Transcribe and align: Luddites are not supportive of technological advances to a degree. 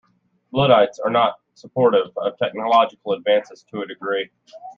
Luddites 0.51 0.97
are 0.97 1.11
not 1.11 1.35
supportive 1.53 2.07
of 2.17 2.35
technological 2.39 3.11
advances 3.13 3.63
to 3.69 3.83
a 3.83 3.85
degree. 3.87 4.31